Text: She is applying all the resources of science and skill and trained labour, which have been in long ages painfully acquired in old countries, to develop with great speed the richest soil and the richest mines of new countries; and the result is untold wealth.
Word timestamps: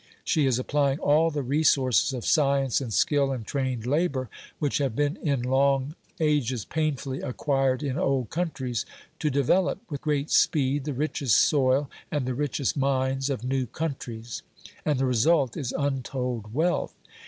She 0.23 0.47
is 0.47 0.57
applying 0.57 0.97
all 0.97 1.29
the 1.29 1.43
resources 1.43 2.11
of 2.11 2.25
science 2.25 2.81
and 2.81 2.91
skill 2.91 3.31
and 3.31 3.45
trained 3.45 3.85
labour, 3.85 4.29
which 4.57 4.79
have 4.79 4.95
been 4.95 5.17
in 5.17 5.43
long 5.43 5.93
ages 6.19 6.65
painfully 6.65 7.21
acquired 7.21 7.83
in 7.83 7.99
old 7.99 8.31
countries, 8.31 8.83
to 9.19 9.29
develop 9.29 9.77
with 9.91 10.01
great 10.01 10.31
speed 10.31 10.85
the 10.85 10.93
richest 10.95 11.37
soil 11.37 11.87
and 12.09 12.25
the 12.25 12.33
richest 12.33 12.75
mines 12.75 13.29
of 13.29 13.43
new 13.43 13.67
countries; 13.67 14.41
and 14.85 14.97
the 14.97 15.05
result 15.05 15.55
is 15.55 15.71
untold 15.71 16.51
wealth. 16.51 16.95